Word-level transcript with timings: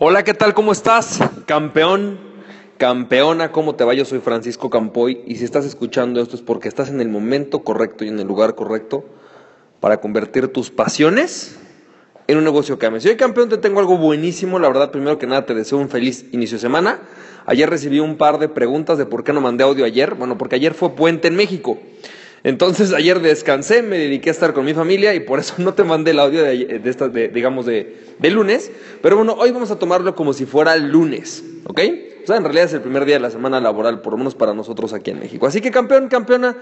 Hola, 0.00 0.22
¿qué 0.22 0.32
tal? 0.32 0.54
¿Cómo 0.54 0.70
estás? 0.70 1.18
Campeón, 1.44 2.20
campeona, 2.76 3.50
¿cómo 3.50 3.74
te 3.74 3.82
va? 3.82 3.94
Yo 3.94 4.04
soy 4.04 4.20
Francisco 4.20 4.70
Campoy 4.70 5.22
y 5.26 5.34
si 5.34 5.44
estás 5.44 5.64
escuchando 5.64 6.20
esto 6.20 6.36
es 6.36 6.42
porque 6.42 6.68
estás 6.68 6.88
en 6.88 7.00
el 7.00 7.08
momento 7.08 7.64
correcto 7.64 8.04
y 8.04 8.08
en 8.08 8.20
el 8.20 8.28
lugar 8.28 8.54
correcto 8.54 9.04
para 9.80 10.00
convertir 10.00 10.52
tus 10.52 10.70
pasiones 10.70 11.58
en 12.28 12.38
un 12.38 12.44
negocio 12.44 12.78
que 12.78 12.86
ames. 12.86 13.02
Si 13.02 13.08
hoy 13.08 13.16
campeón 13.16 13.48
te 13.48 13.58
tengo 13.58 13.80
algo 13.80 13.98
buenísimo, 13.98 14.60
la 14.60 14.68
verdad, 14.68 14.92
primero 14.92 15.18
que 15.18 15.26
nada 15.26 15.46
te 15.46 15.54
deseo 15.54 15.78
un 15.78 15.88
feliz 15.88 16.26
inicio 16.30 16.58
de 16.58 16.60
semana. 16.60 17.00
Ayer 17.46 17.68
recibí 17.68 17.98
un 17.98 18.18
par 18.18 18.38
de 18.38 18.48
preguntas 18.48 18.98
de 18.98 19.06
por 19.06 19.24
qué 19.24 19.32
no 19.32 19.40
mandé 19.40 19.64
audio 19.64 19.84
ayer. 19.84 20.14
Bueno, 20.14 20.38
porque 20.38 20.54
ayer 20.54 20.74
fue 20.74 20.94
puente 20.94 21.26
en 21.26 21.34
México. 21.34 21.76
Entonces 22.44 22.92
ayer 22.92 23.20
descansé, 23.20 23.82
me 23.82 23.98
dediqué 23.98 24.30
a 24.30 24.32
estar 24.32 24.52
con 24.52 24.64
mi 24.64 24.74
familia 24.74 25.14
y 25.14 25.20
por 25.20 25.38
eso 25.38 25.54
no 25.58 25.74
te 25.74 25.84
mandé 25.84 26.12
el 26.12 26.20
audio 26.20 26.42
de, 26.42 26.80
esta, 26.84 27.08
digamos, 27.08 27.66
de, 27.66 27.96
de, 28.18 28.30
lunes. 28.30 28.70
Pero 29.02 29.16
bueno, 29.16 29.34
hoy 29.38 29.50
vamos 29.50 29.70
a 29.70 29.78
tomarlo 29.78 30.14
como 30.14 30.32
si 30.32 30.46
fuera 30.46 30.76
lunes, 30.76 31.44
¿ok? 31.64 31.80
O 32.22 32.26
sea, 32.26 32.36
en 32.36 32.44
realidad 32.44 32.66
es 32.66 32.74
el 32.74 32.82
primer 32.82 33.04
día 33.04 33.16
de 33.16 33.20
la 33.20 33.30
semana 33.30 33.60
laboral, 33.60 34.02
por 34.02 34.12
lo 34.12 34.18
menos 34.18 34.34
para 34.34 34.54
nosotros 34.54 34.92
aquí 34.92 35.10
en 35.10 35.18
México. 35.18 35.46
Así 35.46 35.60
que 35.60 35.70
campeón, 35.70 36.08
campeona, 36.08 36.56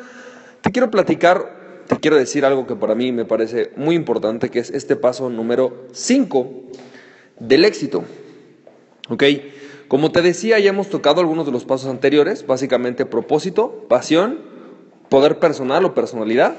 te 0.61 0.71
quiero 0.71 0.91
platicar, 0.91 1.85
te 1.87 1.97
quiero 1.97 2.17
decir 2.17 2.45
algo 2.45 2.67
que 2.67 2.77
para 2.77 2.95
mí 2.95 3.13
me 3.13 3.25
parece 3.25 3.73
muy 3.77 3.97
importante, 3.97 4.49
que 4.49 4.61
es 4.61 4.71
este 4.71 4.97
paso 4.97 5.29
número 5.29 5.87
5 5.93 6.51
del 7.41 7.65
éxito, 7.65 8.05
¿ok? 9.09 9.25
Como 9.89 10.11
te 10.11 10.23
decía, 10.23 10.59
ya 10.59 10.71
hemos 10.71 10.89
tocado 10.89 11.21
algunos 11.21 11.47
de 11.47 11.53
los 11.53 11.65
pasos 11.65 11.89
anteriores, 11.89 12.47
básicamente 12.47 13.07
propósito, 13.07 13.85
pasión, 13.89 14.56
poder 15.09 15.39
personal 15.39 15.85
o 15.85 15.95
personalidad. 15.95 16.55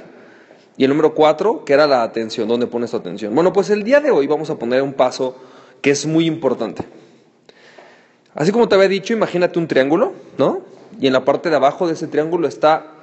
Y 0.78 0.84
el 0.84 0.90
número 0.90 1.16
cuatro, 1.16 1.66
que 1.66 1.74
era 1.74 1.88
la 1.88 2.04
atención, 2.04 2.48
¿dónde 2.48 2.68
pones 2.68 2.92
tu 2.92 2.98
atención? 2.98 3.34
Bueno, 3.34 3.52
pues 3.52 3.70
el 3.70 3.84
día 3.84 4.00
de 4.00 4.12
hoy 4.12 4.28
vamos 4.28 4.50
a 4.50 4.60
poner 4.60 4.82
un 4.82 4.94
paso 4.94 5.36
que 5.82 5.90
es 5.90 6.06
muy 6.06 6.26
importante. 6.26 6.84
Así 8.36 8.52
como 8.52 8.70
te 8.70 8.76
había 8.76 8.88
dicho, 8.88 9.14
imagínate 9.14 9.58
un 9.58 9.68
triángulo, 9.68 10.14
¿no? 10.38 10.62
Y 11.00 11.08
en 11.08 11.14
la 11.14 11.26
parte 11.26 11.50
de 11.50 11.56
abajo 11.56 11.88
de 11.88 11.94
ese 11.94 12.08
triángulo 12.08 12.48
está 12.48 12.94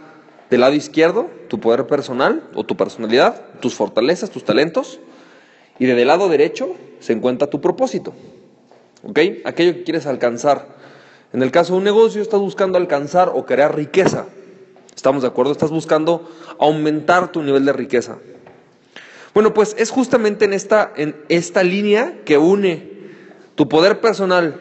del 0.51 0.61
lado 0.61 0.75
izquierdo 0.75 1.29
tu 1.49 1.59
poder 1.59 1.87
personal 1.87 2.45
o 2.55 2.65
tu 2.65 2.77
personalidad, 2.77 3.43
tus 3.61 3.75
fortalezas, 3.75 4.31
tus 4.31 4.45
talentos. 4.45 5.01
Y 5.81 5.87
del 5.87 6.07
lado 6.07 6.29
derecho 6.29 6.77
se 7.01 7.13
encuentra 7.13 7.51
tu 7.51 7.61
propósito. 7.61 8.13
¿Ok? 9.03 9.19
Aquello 9.45 9.75
que 9.75 9.83
quieres 9.83 10.07
alcanzar. 10.07 10.69
En 11.33 11.43
el 11.43 11.51
caso 11.51 11.73
de 11.73 11.79
un 11.79 11.85
negocio, 11.85 12.23
estás 12.23 12.39
buscando 12.39 12.79
alcanzar 12.79 13.33
o 13.35 13.45
crear 13.45 13.75
riqueza. 13.75 14.27
¿Estamos 14.95 15.23
de 15.23 15.29
acuerdo? 15.29 15.53
Estás 15.53 15.71
buscando 15.71 16.31
aumentar 16.59 17.33
tu 17.33 17.43
nivel 17.43 17.65
de 17.65 17.73
riqueza. 17.73 18.19
Bueno, 19.35 19.53
pues 19.53 19.75
es 19.79 19.91
justamente 19.91 20.45
en 20.45 20.53
esta, 20.53 20.93
en 20.97 21.17
esta 21.29 21.63
línea 21.63 22.21
que 22.25 22.39
une 22.39 22.95
tu 23.57 23.69
poder 23.69 24.01
personal 24.01 24.61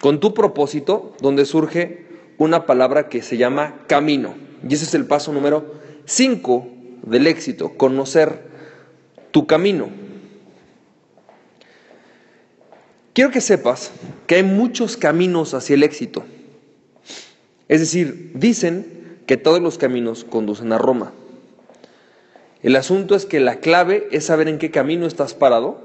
con 0.00 0.20
tu 0.20 0.34
propósito 0.34 1.14
donde 1.20 1.44
surge 1.44 2.06
una 2.36 2.66
palabra 2.66 3.08
que 3.08 3.22
se 3.22 3.36
llama 3.36 3.80
camino. 3.86 4.34
Y 4.68 4.74
ese 4.74 4.84
es 4.84 4.94
el 4.94 5.06
paso 5.06 5.32
número 5.32 5.74
5 6.04 6.68
del 7.02 7.26
éxito, 7.26 7.74
conocer 7.76 8.42
tu 9.30 9.46
camino. 9.46 9.88
Quiero 13.14 13.30
que 13.30 13.40
sepas 13.40 13.90
que 14.26 14.36
hay 14.36 14.42
muchos 14.42 14.96
caminos 14.96 15.54
hacia 15.54 15.74
el 15.74 15.82
éxito. 15.82 16.24
Es 17.68 17.80
decir, 17.80 18.32
dicen 18.34 18.97
que 19.28 19.36
todos 19.36 19.60
los 19.60 19.76
caminos 19.76 20.24
conducen 20.24 20.72
a 20.72 20.78
Roma. 20.78 21.12
El 22.62 22.74
asunto 22.76 23.14
es 23.14 23.26
que 23.26 23.40
la 23.40 23.56
clave 23.56 24.08
es 24.10 24.24
saber 24.24 24.48
en 24.48 24.58
qué 24.58 24.70
camino 24.70 25.06
estás 25.06 25.34
parado 25.34 25.78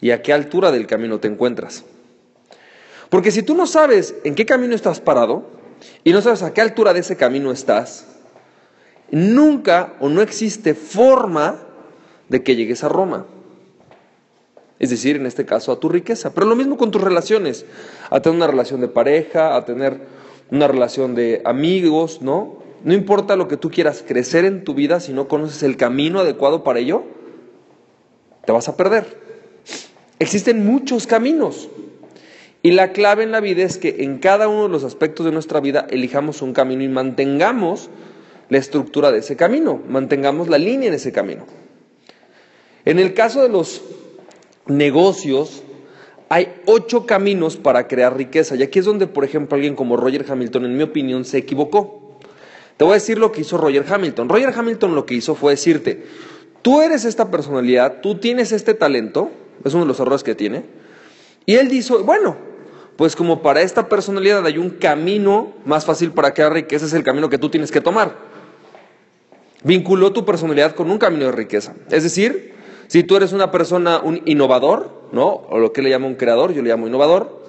y 0.00 0.12
a 0.12 0.22
qué 0.22 0.32
altura 0.32 0.72
del 0.72 0.86
camino 0.86 1.20
te 1.20 1.28
encuentras. 1.28 1.84
Porque 3.10 3.32
si 3.32 3.42
tú 3.42 3.54
no 3.54 3.66
sabes 3.66 4.14
en 4.24 4.34
qué 4.34 4.46
camino 4.46 4.74
estás 4.74 4.98
parado 4.98 5.44
y 6.04 6.12
no 6.12 6.22
sabes 6.22 6.42
a 6.42 6.54
qué 6.54 6.62
altura 6.62 6.94
de 6.94 7.00
ese 7.00 7.18
camino 7.18 7.52
estás, 7.52 8.06
nunca 9.10 9.92
o 10.00 10.08
no 10.08 10.22
existe 10.22 10.72
forma 10.72 11.58
de 12.30 12.42
que 12.42 12.56
llegues 12.56 12.82
a 12.82 12.88
Roma. 12.88 13.26
Es 14.78 14.88
decir, 14.88 15.16
en 15.16 15.26
este 15.26 15.44
caso, 15.44 15.70
a 15.70 15.80
tu 15.80 15.90
riqueza. 15.90 16.32
Pero 16.32 16.46
lo 16.46 16.56
mismo 16.56 16.78
con 16.78 16.90
tus 16.90 17.02
relaciones, 17.02 17.66
a 18.08 18.20
tener 18.20 18.36
una 18.36 18.46
relación 18.46 18.80
de 18.80 18.88
pareja, 18.88 19.54
a 19.54 19.66
tener 19.66 20.00
una 20.50 20.66
relación 20.66 21.14
de 21.14 21.42
amigos, 21.44 22.22
¿no? 22.22 22.59
No 22.84 22.94
importa 22.94 23.36
lo 23.36 23.48
que 23.48 23.56
tú 23.56 23.70
quieras 23.70 24.04
crecer 24.06 24.44
en 24.44 24.64
tu 24.64 24.74
vida, 24.74 25.00
si 25.00 25.12
no 25.12 25.28
conoces 25.28 25.62
el 25.62 25.76
camino 25.76 26.20
adecuado 26.20 26.64
para 26.64 26.78
ello, 26.78 27.04
te 28.44 28.52
vas 28.52 28.68
a 28.68 28.76
perder. 28.76 29.18
Existen 30.18 30.64
muchos 30.64 31.06
caminos. 31.06 31.68
Y 32.62 32.72
la 32.72 32.92
clave 32.92 33.22
en 33.22 33.32
la 33.32 33.40
vida 33.40 33.62
es 33.62 33.78
que 33.78 33.96
en 34.00 34.18
cada 34.18 34.48
uno 34.48 34.64
de 34.64 34.68
los 34.68 34.84
aspectos 34.84 35.24
de 35.24 35.32
nuestra 35.32 35.60
vida 35.60 35.86
elijamos 35.90 36.42
un 36.42 36.52
camino 36.52 36.82
y 36.82 36.88
mantengamos 36.88 37.88
la 38.50 38.58
estructura 38.58 39.10
de 39.12 39.20
ese 39.20 39.36
camino, 39.36 39.80
mantengamos 39.88 40.48
la 40.48 40.58
línea 40.58 40.88
en 40.88 40.94
ese 40.94 41.12
camino. 41.12 41.46
En 42.84 42.98
el 42.98 43.14
caso 43.14 43.42
de 43.42 43.48
los 43.48 43.82
negocios, 44.66 45.62
hay 46.28 46.52
ocho 46.66 47.06
caminos 47.06 47.56
para 47.56 47.88
crear 47.88 48.16
riqueza. 48.16 48.56
Y 48.56 48.62
aquí 48.62 48.78
es 48.78 48.84
donde, 48.84 49.06
por 49.06 49.24
ejemplo, 49.24 49.56
alguien 49.56 49.74
como 49.74 49.96
Roger 49.96 50.24
Hamilton, 50.28 50.66
en 50.66 50.76
mi 50.76 50.82
opinión, 50.82 51.24
se 51.24 51.38
equivocó. 51.38 52.09
Te 52.80 52.84
voy 52.84 52.92
a 52.92 52.94
decir 52.94 53.18
lo 53.18 53.30
que 53.30 53.42
hizo 53.42 53.58
Roger 53.58 53.84
Hamilton. 53.86 54.30
Roger 54.30 54.54
Hamilton 54.56 54.94
lo 54.94 55.04
que 55.04 55.12
hizo 55.12 55.34
fue 55.34 55.52
decirte, 55.52 56.02
tú 56.62 56.80
eres 56.80 57.04
esta 57.04 57.30
personalidad, 57.30 58.00
tú 58.00 58.14
tienes 58.14 58.52
este 58.52 58.72
talento, 58.72 59.30
es 59.62 59.74
uno 59.74 59.84
de 59.84 59.88
los 59.88 60.00
errores 60.00 60.22
que 60.22 60.34
tiene, 60.34 60.64
y 61.44 61.56
él 61.56 61.68
dijo, 61.68 62.02
bueno, 62.04 62.38
pues 62.96 63.16
como 63.16 63.42
para 63.42 63.60
esta 63.60 63.90
personalidad 63.90 64.46
hay 64.46 64.56
un 64.56 64.70
camino 64.70 65.52
más 65.66 65.84
fácil 65.84 66.12
para 66.12 66.32
crear 66.32 66.54
riqueza, 66.54 66.86
es 66.86 66.94
el 66.94 67.02
camino 67.02 67.28
que 67.28 67.36
tú 67.36 67.50
tienes 67.50 67.70
que 67.70 67.82
tomar. 67.82 68.16
Vinculó 69.62 70.14
tu 70.14 70.24
personalidad 70.24 70.74
con 70.74 70.90
un 70.90 70.96
camino 70.96 71.26
de 71.26 71.32
riqueza. 71.32 71.74
Es 71.90 72.02
decir, 72.02 72.54
si 72.86 73.04
tú 73.04 73.14
eres 73.14 73.34
una 73.34 73.50
persona, 73.50 74.00
un 74.02 74.22
innovador, 74.24 75.02
¿no? 75.12 75.26
O 75.50 75.58
lo 75.58 75.74
que 75.74 75.82
le 75.82 75.90
llama 75.90 76.06
un 76.06 76.14
creador, 76.14 76.54
yo 76.54 76.62
le 76.62 76.70
llamo 76.70 76.86
innovador, 76.86 77.42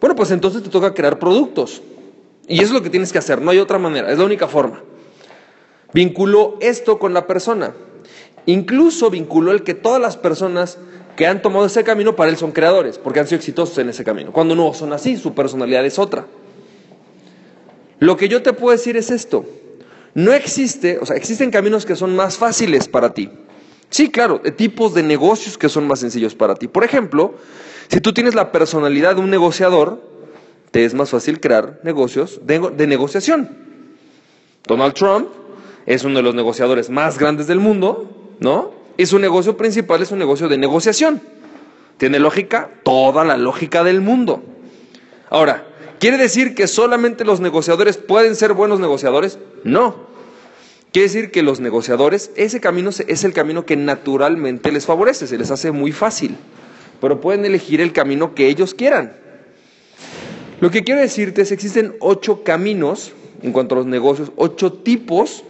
bueno, 0.00 0.16
pues 0.16 0.32
entonces 0.32 0.60
te 0.60 0.70
toca 0.70 0.92
crear 0.92 1.20
productos. 1.20 1.82
Y 2.48 2.56
eso 2.56 2.64
es 2.64 2.70
lo 2.72 2.82
que 2.82 2.90
tienes 2.90 3.12
que 3.12 3.18
hacer, 3.18 3.40
no 3.40 3.50
hay 3.50 3.58
otra 3.58 3.78
manera, 3.78 4.10
es 4.10 4.18
la 4.18 4.24
única 4.24 4.48
forma. 4.48 4.82
Vinculó 5.92 6.58
esto 6.60 6.98
con 6.98 7.14
la 7.14 7.26
persona. 7.26 7.74
Incluso 8.46 9.10
vinculó 9.10 9.52
el 9.52 9.62
que 9.62 9.74
todas 9.74 10.00
las 10.00 10.16
personas 10.16 10.78
que 11.16 11.26
han 11.26 11.42
tomado 11.42 11.66
ese 11.66 11.84
camino 11.84 12.16
para 12.16 12.30
él 12.30 12.36
son 12.36 12.52
creadores, 12.52 12.98
porque 12.98 13.20
han 13.20 13.26
sido 13.26 13.36
exitosos 13.36 13.78
en 13.78 13.90
ese 13.90 14.02
camino. 14.02 14.32
Cuando 14.32 14.54
no 14.54 14.72
son 14.74 14.92
así, 14.92 15.16
su 15.16 15.34
personalidad 15.34 15.84
es 15.84 15.98
otra. 15.98 16.26
Lo 17.98 18.16
que 18.16 18.28
yo 18.28 18.42
te 18.42 18.52
puedo 18.52 18.72
decir 18.72 18.96
es 18.96 19.10
esto. 19.10 19.44
No 20.14 20.32
existe, 20.32 20.98
o 21.00 21.06
sea, 21.06 21.16
existen 21.16 21.50
caminos 21.50 21.86
que 21.86 21.94
son 21.94 22.16
más 22.16 22.36
fáciles 22.36 22.88
para 22.88 23.14
ti. 23.14 23.30
Sí, 23.90 24.10
claro, 24.10 24.40
de 24.42 24.50
tipos 24.50 24.94
de 24.94 25.02
negocios 25.02 25.56
que 25.56 25.68
son 25.68 25.86
más 25.86 26.00
sencillos 26.00 26.34
para 26.34 26.54
ti. 26.54 26.66
Por 26.66 26.82
ejemplo, 26.82 27.34
si 27.88 28.00
tú 28.00 28.12
tienes 28.12 28.34
la 28.34 28.50
personalidad 28.50 29.16
de 29.16 29.20
un 29.20 29.30
negociador, 29.30 30.02
te 30.72 30.86
es 30.86 30.94
más 30.94 31.10
fácil 31.10 31.38
crear 31.38 31.78
negocios 31.84 32.40
de, 32.44 32.86
negociación. 32.86 33.48
Donald 34.66 34.94
Trump 34.94 35.28
es 35.84 36.02
uno 36.02 36.16
de 36.16 36.22
los 36.22 36.34
negociadores 36.34 36.88
más 36.88 37.18
grandes 37.18 37.46
del 37.46 37.60
mundo, 37.60 38.34
¿no? 38.40 38.72
Y 38.96 39.06
su 39.06 39.18
negocio 39.18 39.56
principal 39.56 40.00
es 40.02 40.10
un 40.10 40.18
negocio 40.18 40.48
de 40.48 40.56
negociación. 40.56 41.20
¿Tiene 41.98 42.18
lógica? 42.18 42.70
Toda 42.82 43.22
la 43.22 43.36
lógica 43.36 43.84
del 43.84 44.00
mundo. 44.00 44.42
Ahora, 45.28 45.66
¿quiere 46.00 46.16
decir 46.16 46.54
que 46.54 46.66
solamente 46.66 47.26
los 47.26 47.40
negociadores 47.40 47.98
pueden 47.98 48.34
ser 48.34 48.54
buenos 48.54 48.80
negociadores? 48.80 49.38
No. 49.64 50.06
Quiere 50.90 51.08
decir 51.08 51.30
que 51.30 51.42
los 51.42 51.60
negociadores, 51.60 52.30
ese 52.34 52.60
camino 52.60 52.90
es 52.90 53.24
el 53.24 53.34
camino 53.34 53.66
que 53.66 53.76
naturalmente 53.76 54.72
les 54.72 54.86
favorece, 54.86 55.26
se 55.26 55.36
les 55.36 55.50
hace 55.50 55.70
muy 55.70 55.92
fácil, 55.92 56.36
pero 57.00 57.20
pueden 57.20 57.44
elegir 57.44 57.82
el 57.82 57.92
camino 57.92 58.34
que 58.34 58.48
ellos 58.48 58.74
quieran. 58.74 59.21
Lo 60.62 60.70
que 60.70 60.84
quiero 60.84 61.00
decirte 61.00 61.42
es 61.42 61.48
que 61.48 61.54
existen 61.54 61.96
ocho 61.98 62.44
caminos 62.44 63.10
en 63.42 63.50
cuanto 63.50 63.74
a 63.74 63.78
los 63.78 63.86
negocios, 63.86 64.30
ocho 64.36 64.72
tipos 64.72 65.42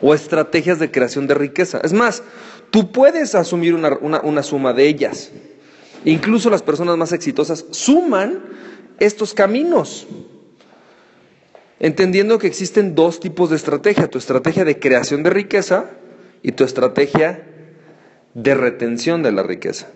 o 0.00 0.14
estrategias 0.14 0.78
de 0.78 0.92
creación 0.92 1.26
de 1.26 1.34
riqueza. 1.34 1.80
Es 1.82 1.92
más, 1.92 2.22
tú 2.70 2.92
puedes 2.92 3.34
asumir 3.34 3.74
una, 3.74 4.42
suma 4.44 4.72
de 4.74 4.86
ellas. 4.86 5.32
Incluso 6.04 6.50
las 6.50 6.62
personas 6.62 6.96
más 6.96 7.10
exitosas 7.10 7.64
suman 7.72 8.44
estos 9.00 9.34
caminos. 9.34 10.06
Entendiendo 11.80 12.38
que 12.38 12.46
existen 12.46 12.94
dos 12.94 13.18
tipos 13.18 13.50
de 13.50 13.56
estrategia, 13.56 14.06
tu 14.06 14.18
estrategia 14.18 14.64
de 14.64 14.78
creación 14.78 15.24
de 15.24 15.30
riqueza 15.30 15.90
y 16.44 16.52
tu 16.52 16.62
estrategia 16.62 17.44
de 18.34 18.54
retención 18.54 19.24
de 19.24 19.32
la 19.32 19.42
riqueza. 19.42 19.88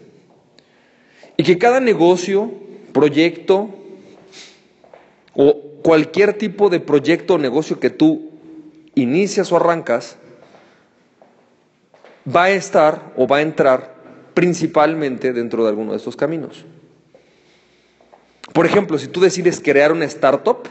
Y 1.37 1.45
que 1.45 1.59
cada 1.59 1.79
negocio, 1.79 2.53
proyecto, 2.93 3.77
o 5.35 5.61
cualquier 5.83 6.35
tipo 6.35 6.69
de 6.69 6.81
proyecto 6.81 7.35
o 7.35 7.39
negocio 7.39 7.81
que 7.81 7.91
tú 7.91 8.31
inicias 8.95 9.53
o 9.53 9.57
arrancas, 9.57 10.17
va 12.25 12.45
a 12.45 12.51
estar 12.51 13.13
o 13.17 13.27
va 13.27 13.39
a 13.39 13.43
entrar 13.43 13.95
principalmente 14.35 15.33
dentro 15.33 15.63
de 15.65 15.71
alguno 15.71 15.93
de 15.93 15.99
estos 15.99 16.17
caminos. 16.17 16.65
Por 18.53 18.67
ejemplo, 18.67 18.99
si 18.99 19.09
tú 19.09 19.21
decides 19.21 19.61
crear 19.61 19.93
una 19.93 20.05
startup 20.07 20.69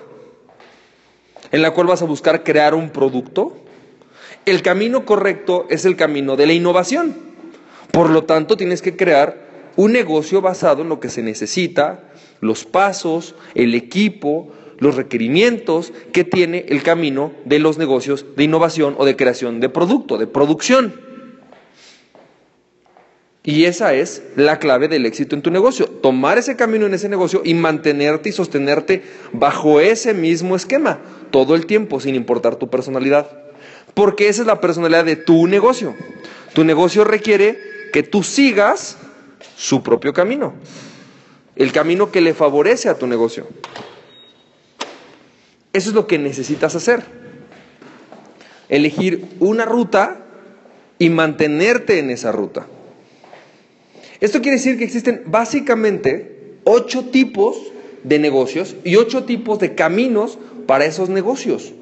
en 1.52 1.62
la 1.62 1.72
cual 1.72 1.88
vas 1.88 2.02
a 2.02 2.06
buscar 2.06 2.44
crear 2.44 2.76
un 2.76 2.90
producto, 2.90 3.58
el 4.46 4.62
camino 4.62 5.06
correcto 5.06 5.66
es 5.70 5.86
el 5.86 5.96
camino 5.96 6.36
de 6.36 6.48
la 6.48 6.54
innovación. 6.54 7.16
Por 7.92 8.10
lo 8.10 8.26
tanto, 8.26 8.58
tienes 8.58 8.82
que 8.82 8.96
crear 8.96 9.49
un 9.80 9.94
negocio 9.94 10.42
basado 10.42 10.82
en 10.82 10.90
lo 10.90 11.00
que 11.00 11.08
se 11.08 11.24
necesita, 11.24 12.04
los 12.42 12.66
pasos, 12.66 13.34
el 13.56 13.76
equipo, 13.76 14.52
los 14.78 14.96
requerimientos 14.96 15.94
que 16.12 16.26
tiene 16.26 16.66
el 16.68 16.84
camino 16.84 17.32
de 17.46 17.60
los 17.60 17.78
negocios 17.78 18.26
de 18.36 18.44
innovación 18.44 18.96
o 18.98 19.06
de 19.06 19.16
creación 19.16 19.62
de 19.62 19.70
producto, 19.70 20.18
de 20.18 20.28
producción. 20.28 21.00
Y 23.42 23.64
esa 23.64 23.94
es 23.94 24.22
la 24.36 24.60
clave 24.60 24.90
del 24.90 25.06
éxito 25.06 25.34
en 25.34 25.42
tu 25.42 25.50
negocio. 25.50 25.86
Tomar 25.88 26.38
ese 26.38 26.58
camino 26.58 26.86
en 26.86 26.94
ese 26.94 27.08
negocio 27.08 27.42
y 27.46 27.54
mantenerte 27.54 28.28
y 28.28 28.34
sostenerte 28.34 29.02
bajo 29.32 29.80
ese 29.80 30.14
mismo 30.14 30.58
esquema 30.58 31.00
todo 31.32 31.56
el 31.56 31.66
tiempo, 31.66 32.02
sin 32.02 32.16
importar 32.16 32.58
tu 32.58 32.70
personalidad. 32.70 33.32
Porque 33.94 34.28
esa 34.28 34.42
es 34.42 34.48
la 34.48 34.60
personalidad 34.60 35.06
de 35.06 35.16
tu 35.16 35.48
negocio. 35.48 35.96
Tu 36.52 36.66
negocio 36.66 37.06
requiere 37.06 37.58
que 37.94 38.04
tú 38.04 38.24
sigas 38.24 38.98
su 39.60 39.84
propio 39.84 40.14
camino. 40.14 40.54
El 41.58 41.74
camino 41.74 42.12
que 42.12 42.22
le 42.22 42.34
favorece 42.34 42.88
a 42.88 42.98
tu 42.98 43.08
negocio. 43.08 43.46
Eso 45.74 45.90
es 45.90 45.96
lo 45.96 46.08
que 46.08 46.18
necesitas 46.18 46.76
hacer. 46.76 47.04
Elegir 48.70 49.26
una 49.42 49.66
ruta 49.66 50.26
y 50.98 51.10
mantenerte 51.10 52.00
en 52.00 52.10
esa 52.10 52.32
ruta. 52.32 52.68
Esto 54.22 54.42
quiere 54.42 54.58
decir 54.58 54.78
que 54.78 54.86
existen 54.86 55.24
básicamente 55.26 56.56
ocho 56.64 57.06
tipos 57.06 57.58
de 58.04 58.18
negocios 58.18 58.78
y 58.86 58.96
ocho 58.96 59.26
tipos 59.26 59.60
de 59.60 59.76
caminos 59.76 60.40
para 60.68 60.86
esos 60.86 61.10
negocios. 61.10 61.74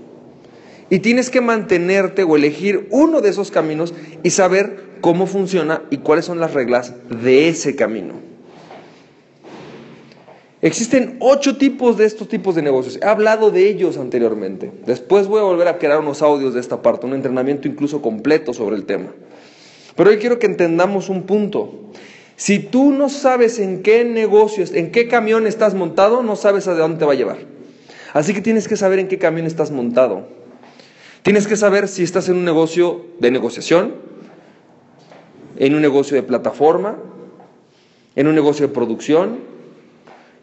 Y 0.90 1.00
tienes 1.00 1.30
que 1.30 1.42
mantenerte 1.42 2.24
o 2.24 2.36
elegir 2.36 2.88
uno 2.92 3.22
de 3.22 3.30
esos 3.30 3.52
caminos 3.52 3.94
y 4.24 4.30
saber 4.30 4.84
cómo 5.02 5.28
funciona 5.28 5.84
y 5.90 5.98
cuáles 5.98 6.26
son 6.26 6.40
las 6.40 6.54
reglas 6.54 6.94
de 7.10 7.50
ese 7.50 7.76
camino. 7.76 8.28
Existen 10.62 11.18
ocho 11.20 11.58
tipos 11.58 11.98
de 11.98 12.06
estos 12.06 12.28
tipos 12.30 12.56
de 12.56 12.64
negocios. 12.64 12.98
He 13.02 13.06
hablado 13.06 13.52
de 13.52 13.70
ellos 13.70 13.98
anteriormente. 13.98 14.72
Después 14.86 15.28
voy 15.28 15.40
a 15.40 15.44
volver 15.44 15.68
a 15.68 15.78
crear 15.78 16.00
unos 16.00 16.22
audios 16.24 16.56
de 16.56 16.62
esta 16.62 16.82
parte, 16.82 17.06
un 17.06 17.14
entrenamiento 17.14 17.68
incluso 17.68 18.02
completo 18.02 18.54
sobre 18.54 18.76
el 18.76 18.86
tema. 18.86 19.12
Pero 19.96 20.10
hoy 20.10 20.18
quiero 20.18 20.40
que 20.40 20.48
entendamos 20.48 21.10
un 21.10 21.24
punto. 21.24 21.92
Si 22.38 22.60
tú 22.60 22.92
no 22.92 23.10
sabes 23.10 23.60
en 23.60 23.84
qué 23.84 24.04
negocios, 24.04 24.72
en 24.74 24.92
qué 24.92 25.08
camión 25.08 25.46
estás 25.46 25.74
montado, 25.74 26.24
no 26.24 26.36
sabes 26.36 26.68
a 26.68 26.74
dónde 26.74 27.00
te 27.00 27.06
va 27.06 27.14
a 27.14 27.16
llevar. 27.16 27.38
Así 28.14 28.34
que 28.34 28.42
tienes 28.42 28.68
que 28.68 28.78
saber 28.78 29.00
en 29.00 29.08
qué 29.08 29.20
camión 29.20 29.46
estás 29.46 29.70
montado. 29.70 30.28
Tienes 31.28 31.46
que 31.46 31.58
saber 31.58 31.90
si 31.90 32.04
estás 32.04 32.30
en 32.30 32.38
un 32.38 32.46
negocio 32.46 33.06
de 33.20 33.32
negociación, 33.32 33.96
en 35.58 35.76
un 35.76 35.82
negocio 35.82 36.16
de 36.16 36.24
plataforma, 36.24 36.96
en 38.16 38.28
un 38.28 38.34
negocio 38.34 38.66
de 38.66 38.74
producción, 38.74 39.40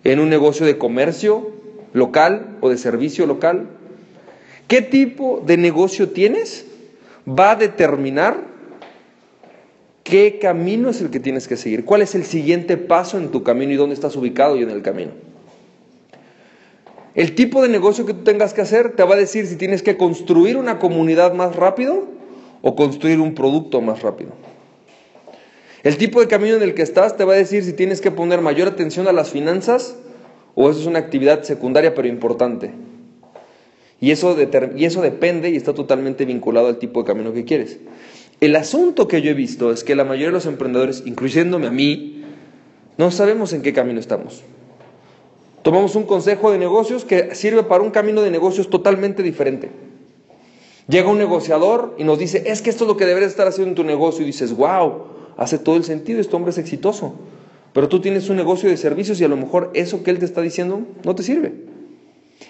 en 0.04 0.20
un 0.20 0.28
negocio 0.28 0.66
de 0.66 0.76
comercio 0.76 1.52
local 1.94 2.58
o 2.60 2.68
de 2.68 2.76
servicio 2.76 3.24
local. 3.24 3.66
¿Qué 4.68 4.82
tipo 4.82 5.42
de 5.46 5.56
negocio 5.56 6.10
tienes? 6.10 6.66
Va 7.26 7.52
a 7.52 7.56
determinar 7.56 8.52
¿Qué 10.02 10.38
camino 10.38 10.90
es 10.90 11.00
el 11.00 11.08
que 11.08 11.18
tienes 11.18 11.48
que 11.48 11.56
seguir? 11.56 11.86
¿Cuál 11.86 12.02
es 12.02 12.14
el 12.14 12.26
siguiente 12.26 12.76
paso 12.76 13.16
en 13.16 13.30
tu 13.30 13.42
camino 13.42 13.72
y 13.72 13.76
dónde 13.76 13.94
estás 13.94 14.16
ubicado 14.16 14.58
y 14.58 14.62
en 14.62 14.68
el 14.68 14.82
camino? 14.82 15.12
El 17.14 17.36
tipo 17.36 17.62
de 17.62 17.68
negocio 17.68 18.06
que 18.06 18.14
tú 18.14 18.24
tengas 18.24 18.54
que 18.54 18.60
hacer 18.60 18.96
te 18.96 19.04
va 19.04 19.14
a 19.14 19.18
decir 19.18 19.46
si 19.46 19.56
tienes 19.56 19.82
que 19.82 19.96
construir 19.96 20.56
una 20.56 20.80
comunidad 20.80 21.32
más 21.32 21.54
rápido 21.54 22.08
o 22.60 22.74
construir 22.74 23.20
un 23.20 23.34
producto 23.34 23.80
más 23.80 24.02
rápido. 24.02 24.32
El 25.84 25.96
tipo 25.96 26.20
de 26.20 26.26
camino 26.26 26.56
en 26.56 26.62
el 26.62 26.74
que 26.74 26.82
estás 26.82 27.16
te 27.16 27.24
va 27.24 27.34
a 27.34 27.36
decir 27.36 27.62
si 27.62 27.72
tienes 27.72 28.00
que 28.00 28.10
poner 28.10 28.40
mayor 28.40 28.66
atención 28.66 29.06
a 29.06 29.12
las 29.12 29.30
finanzas 29.30 29.96
o 30.56 30.70
eso 30.70 30.80
es 30.80 30.86
una 30.86 30.98
actividad 30.98 31.42
secundaria 31.42 31.94
pero 31.94 32.08
importante. 32.08 32.72
Y 34.00 34.10
eso, 34.10 34.36
y 34.76 34.84
eso 34.84 35.00
depende 35.00 35.50
y 35.50 35.56
está 35.56 35.72
totalmente 35.72 36.24
vinculado 36.24 36.66
al 36.66 36.78
tipo 36.78 37.00
de 37.02 37.06
camino 37.06 37.32
que 37.32 37.44
quieres. 37.44 37.78
El 38.40 38.56
asunto 38.56 39.06
que 39.06 39.22
yo 39.22 39.30
he 39.30 39.34
visto 39.34 39.70
es 39.70 39.84
que 39.84 39.94
la 39.94 40.04
mayoría 40.04 40.26
de 40.26 40.32
los 40.32 40.46
emprendedores, 40.46 41.04
incluyéndome 41.06 41.68
a 41.68 41.70
mí, 41.70 42.24
no 42.98 43.10
sabemos 43.10 43.52
en 43.52 43.62
qué 43.62 43.72
camino 43.72 44.00
estamos. 44.00 44.42
Tomamos 45.64 45.96
un 45.96 46.02
consejo 46.02 46.52
de 46.52 46.58
negocios 46.58 47.06
que 47.06 47.34
sirve 47.34 47.62
para 47.62 47.82
un 47.82 47.90
camino 47.90 48.20
de 48.20 48.30
negocios 48.30 48.68
totalmente 48.68 49.22
diferente. 49.22 49.70
Llega 50.88 51.08
un 51.08 51.16
negociador 51.16 51.94
y 51.96 52.04
nos 52.04 52.18
dice, 52.18 52.44
es 52.44 52.60
que 52.60 52.68
esto 52.68 52.84
es 52.84 52.88
lo 52.88 52.98
que 52.98 53.06
deberías 53.06 53.30
estar 53.30 53.48
haciendo 53.48 53.70
en 53.70 53.74
tu 53.74 53.82
negocio. 53.82 54.22
Y 54.22 54.26
dices, 54.26 54.54
wow, 54.54 55.04
hace 55.38 55.58
todo 55.58 55.76
el 55.76 55.84
sentido, 55.84 56.20
este 56.20 56.36
hombre 56.36 56.50
es 56.50 56.58
exitoso. 56.58 57.14
Pero 57.72 57.88
tú 57.88 58.02
tienes 58.02 58.28
un 58.28 58.36
negocio 58.36 58.68
de 58.68 58.76
servicios 58.76 59.18
y 59.22 59.24
a 59.24 59.28
lo 59.28 59.38
mejor 59.38 59.70
eso 59.72 60.02
que 60.02 60.10
él 60.10 60.18
te 60.18 60.26
está 60.26 60.42
diciendo 60.42 60.82
no 61.02 61.14
te 61.14 61.22
sirve. 61.22 61.54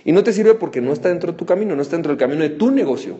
Y 0.04 0.10
no 0.10 0.24
te 0.24 0.32
sirve 0.32 0.54
porque 0.54 0.80
no 0.80 0.92
está 0.92 1.08
dentro 1.08 1.30
de 1.30 1.38
tu 1.38 1.46
camino, 1.46 1.76
no 1.76 1.82
está 1.82 1.94
dentro 1.94 2.10
del 2.10 2.18
camino 2.18 2.42
de 2.42 2.50
tu 2.50 2.72
negocio. 2.72 3.16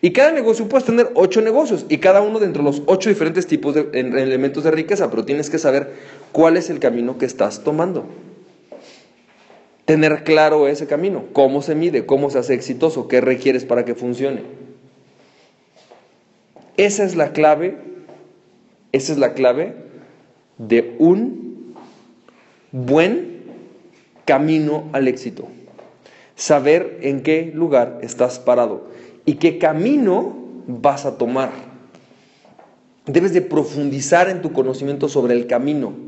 Y 0.00 0.10
cada 0.10 0.32
negocio 0.32 0.68
puedes 0.68 0.84
tener 0.84 1.12
ocho 1.14 1.40
negocios 1.42 1.86
y 1.88 1.98
cada 1.98 2.22
uno 2.22 2.40
dentro 2.40 2.64
de 2.64 2.70
los 2.70 2.82
ocho 2.86 3.08
diferentes 3.08 3.46
tipos 3.46 3.72
de 3.72 3.88
elementos 3.92 4.64
de 4.64 4.72
riqueza, 4.72 5.10
pero 5.10 5.24
tienes 5.24 5.48
que 5.48 5.58
saber 5.58 5.92
cuál 6.32 6.56
es 6.56 6.70
el 6.70 6.80
camino 6.80 7.18
que 7.18 7.24
estás 7.24 7.62
tomando. 7.62 8.04
Tener 9.86 10.24
claro 10.24 10.68
ese 10.68 10.86
camino, 10.86 11.24
cómo 11.32 11.62
se 11.62 11.74
mide, 11.74 12.06
cómo 12.06 12.28
se 12.28 12.38
hace 12.38 12.54
exitoso, 12.54 13.08
qué 13.08 13.20
requieres 13.20 13.64
para 13.64 13.84
que 13.84 13.94
funcione. 13.94 14.42
Esa 16.76 17.04
es 17.04 17.16
la 17.16 17.32
clave, 17.32 17.78
esa 18.92 19.12
es 19.12 19.18
la 19.18 19.32
clave 19.32 19.76
de 20.58 20.96
un 20.98 21.74
buen 22.72 23.44
camino 24.24 24.88
al 24.92 25.08
éxito. 25.08 25.48
Saber 26.34 26.98
en 27.02 27.22
qué 27.22 27.50
lugar 27.54 28.00
estás 28.02 28.38
parado 28.38 28.88
y 29.24 29.34
qué 29.34 29.58
camino 29.58 30.36
vas 30.66 31.06
a 31.06 31.16
tomar. 31.16 31.50
Debes 33.06 33.32
de 33.32 33.40
profundizar 33.40 34.28
en 34.28 34.42
tu 34.42 34.52
conocimiento 34.52 35.08
sobre 35.08 35.34
el 35.34 35.46
camino. 35.46 36.05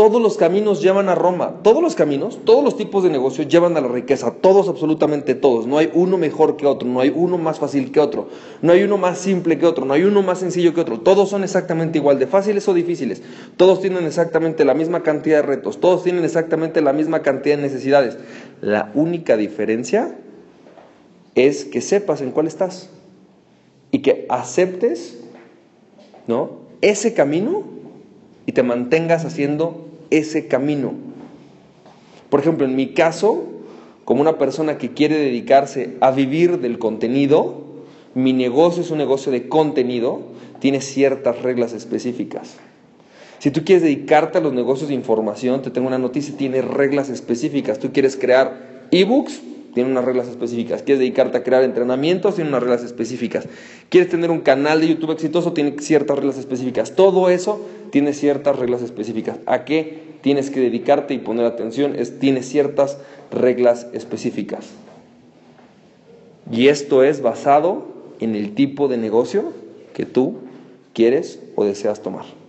Todos 0.00 0.22
los 0.22 0.38
caminos 0.38 0.80
llevan 0.80 1.10
a 1.10 1.14
Roma, 1.14 1.56
todos 1.62 1.82
los 1.82 1.94
caminos, 1.94 2.38
todos 2.46 2.64
los 2.64 2.74
tipos 2.78 3.04
de 3.04 3.10
negocios 3.10 3.48
llevan 3.48 3.76
a 3.76 3.82
la 3.82 3.88
riqueza, 3.88 4.30
todos, 4.30 4.66
absolutamente 4.66 5.34
todos. 5.34 5.66
No 5.66 5.76
hay 5.76 5.90
uno 5.92 6.16
mejor 6.16 6.56
que 6.56 6.64
otro, 6.64 6.88
no 6.88 7.00
hay 7.00 7.12
uno 7.14 7.36
más 7.36 7.58
fácil 7.58 7.92
que 7.92 8.00
otro, 8.00 8.28
no 8.62 8.72
hay 8.72 8.82
uno 8.82 8.96
más 8.96 9.18
simple 9.18 9.58
que 9.58 9.66
otro, 9.66 9.84
no 9.84 9.92
hay 9.92 10.04
uno 10.04 10.22
más 10.22 10.38
sencillo 10.38 10.72
que 10.72 10.80
otro. 10.80 11.00
Todos 11.00 11.28
son 11.28 11.44
exactamente 11.44 11.98
igual 11.98 12.18
de 12.18 12.26
fáciles 12.26 12.66
o 12.66 12.72
difíciles. 12.72 13.22
Todos 13.58 13.82
tienen 13.82 14.06
exactamente 14.06 14.64
la 14.64 14.72
misma 14.72 15.02
cantidad 15.02 15.36
de 15.36 15.42
retos, 15.42 15.80
todos 15.80 16.02
tienen 16.02 16.24
exactamente 16.24 16.80
la 16.80 16.94
misma 16.94 17.20
cantidad 17.20 17.58
de 17.58 17.62
necesidades. 17.64 18.16
La 18.62 18.92
única 18.94 19.36
diferencia 19.36 20.16
es 21.34 21.66
que 21.66 21.82
sepas 21.82 22.22
en 22.22 22.30
cuál 22.30 22.46
estás 22.46 22.88
y 23.90 23.98
que 23.98 24.24
aceptes 24.30 25.18
¿no? 26.26 26.52
ese 26.80 27.12
camino 27.12 27.64
y 28.46 28.52
te 28.52 28.62
mantengas 28.62 29.26
haciendo 29.26 29.89
ese 30.10 30.48
camino. 30.48 30.92
Por 32.28 32.40
ejemplo, 32.40 32.66
en 32.66 32.76
mi 32.76 32.94
caso, 32.94 33.44
como 34.04 34.20
una 34.20 34.38
persona 34.38 34.78
que 34.78 34.90
quiere 34.90 35.18
dedicarse 35.18 35.96
a 36.00 36.10
vivir 36.10 36.58
del 36.58 36.78
contenido, 36.78 37.64
mi 38.14 38.32
negocio 38.32 38.82
es 38.82 38.90
un 38.90 38.98
negocio 38.98 39.30
de 39.30 39.48
contenido, 39.48 40.20
tiene 40.58 40.80
ciertas 40.80 41.42
reglas 41.42 41.72
específicas. 41.72 42.56
Si 43.38 43.50
tú 43.50 43.64
quieres 43.64 43.82
dedicarte 43.82 44.38
a 44.38 44.40
los 44.40 44.52
negocios 44.52 44.88
de 44.88 44.94
información, 44.94 45.62
te 45.62 45.70
tengo 45.70 45.88
una 45.88 45.98
noticia, 45.98 46.36
tiene 46.36 46.60
reglas 46.60 47.08
específicas. 47.08 47.78
Tú 47.78 47.90
quieres 47.92 48.16
crear 48.16 48.88
ebooks, 48.90 49.40
tiene 49.74 49.90
unas 49.90 50.04
reglas 50.04 50.28
específicas. 50.28 50.82
Quieres 50.82 51.00
dedicarte 51.00 51.38
a 51.38 51.42
crear 51.42 51.62
entrenamientos, 51.62 52.34
tiene 52.34 52.50
unas 52.50 52.62
reglas 52.62 52.82
específicas. 52.82 53.46
Quieres 53.88 54.10
tener 54.10 54.30
un 54.30 54.40
canal 54.40 54.80
de 54.80 54.88
YouTube 54.88 55.12
exitoso, 55.12 55.52
tiene 55.52 55.76
ciertas 55.80 56.16
reglas 56.16 56.38
específicas. 56.38 56.94
Todo 56.94 57.30
eso 57.30 57.64
tiene 57.90 58.12
ciertas 58.12 58.58
reglas 58.58 58.82
específicas. 58.82 59.38
¿A 59.46 59.64
qué 59.64 60.02
tienes 60.22 60.50
que 60.50 60.60
dedicarte 60.60 61.14
y 61.14 61.18
poner 61.18 61.46
atención? 61.46 61.94
Es, 61.96 62.18
tiene 62.18 62.42
ciertas 62.42 62.98
reglas 63.30 63.86
específicas. 63.92 64.66
Y 66.50 66.68
esto 66.68 67.04
es 67.04 67.22
basado 67.22 67.86
en 68.18 68.34
el 68.34 68.54
tipo 68.54 68.88
de 68.88 68.96
negocio 68.96 69.52
que 69.94 70.04
tú 70.06 70.38
quieres 70.94 71.40
o 71.54 71.64
deseas 71.64 72.02
tomar. 72.02 72.39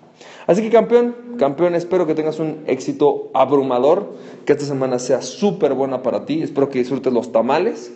Así 0.48 0.62
que 0.62 0.70
campeón, 0.70 1.16
campeón, 1.38 1.76
espero 1.76 2.08
que 2.08 2.16
tengas 2.16 2.40
un 2.40 2.64
éxito 2.68 3.30
abrumador, 3.34 4.14
que 4.46 4.54
esta 4.54 4.66
semana 4.66 5.00
sea 5.00 5.22
súper 5.22 5.74
buena 5.74 6.02
para 6.02 6.26
ti, 6.26 6.42
espero 6.42 6.70
que 6.70 6.80
disfrutes 6.80 7.14
los 7.14 7.32
tamales. 7.32 7.92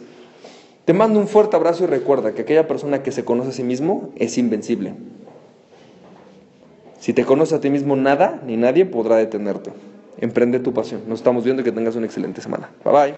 Te 0.86 0.94
mando 0.94 1.20
un 1.20 1.28
fuerte 1.28 1.56
abrazo 1.56 1.84
y 1.84 1.88
recuerda 1.88 2.34
que 2.34 2.44
aquella 2.44 2.68
persona 2.68 3.02
que 3.02 3.12
se 3.12 3.25
conoce 3.25 3.50
a 3.50 3.54
sí 3.54 3.64
mismo 3.64 4.10
es 4.16 4.38
invencible. 4.38 4.94
Si 7.00 7.14
te 7.14 7.24
conoces 7.24 7.54
a 7.54 7.62
ti 7.62 7.70
mismo, 7.70 7.96
nada 7.96 8.42
ni 8.46 8.58
nadie 8.58 8.86
podrá 8.86 9.18
detenerte. 9.18 9.72
emprende 10.18 10.60
tu 10.60 10.74
pasión. 10.74 11.02
Nos 11.08 11.20
estamos 11.20 11.44
viendo 11.44 11.62
y 11.62 11.66
que 11.66 11.72
tengas 11.72 11.96
una 11.96 12.06
excelente 12.06 12.42
semana. 12.42 12.72
Bye 12.84 12.94
bye. 12.94 13.14